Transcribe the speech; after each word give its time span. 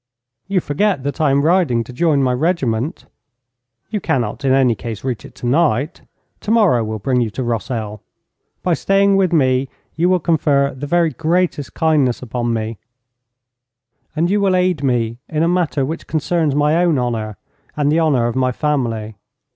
'You 0.47 0.61
forget 0.61 1.03
that 1.03 1.21
I 1.21 1.29
am 1.29 1.43
riding 1.43 1.83
to 1.83 1.93
join 1.93 2.23
my 2.23 2.33
regiment.' 2.33 3.05
'You 3.91 4.01
cannot, 4.01 4.43
in 4.43 4.51
any 4.51 4.73
case, 4.73 5.03
reach 5.03 5.25
it 5.25 5.35
tonight. 5.35 6.01
Tomorrow 6.39 6.83
will 6.83 6.97
bring 6.97 7.21
you 7.21 7.29
to 7.29 7.43
Rossel. 7.43 8.01
By 8.63 8.73
staying 8.73 9.15
with 9.15 9.31
me 9.31 9.69
you 9.93 10.09
will 10.09 10.19
confer 10.19 10.73
the 10.73 10.87
very 10.87 11.11
greatest 11.11 11.75
kindness 11.75 12.23
upon 12.23 12.51
me, 12.51 12.79
and 14.15 14.27
you 14.27 14.41
will 14.41 14.55
aid 14.55 14.81
me 14.83 15.19
in 15.29 15.43
a 15.43 15.47
matter 15.47 15.85
which 15.85 16.07
concerns 16.07 16.55
my 16.55 16.83
own 16.83 16.97
honour 16.97 17.37
and 17.77 17.91
the 17.91 17.99
honour 17.99 18.25
of 18.25 18.35
my 18.35 18.51
family. 18.51 19.17